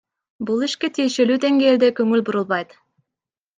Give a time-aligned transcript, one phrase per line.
[0.49, 2.77] Бул ишке тиешелуу денгээлде конул бурулбайт.